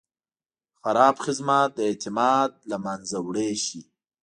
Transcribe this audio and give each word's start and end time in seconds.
خراب 0.81 1.15
خدمت 1.25 1.69
د 1.75 1.79
اعتماد 1.89 2.49
له 2.69 2.77
منځه 2.85 3.17
وړی 3.27 3.51
شي. 3.65 3.81